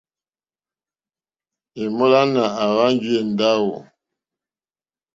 Èmólánà 1.81 2.43
àhwánjì 2.63 3.09
èndáwò. 3.21 3.77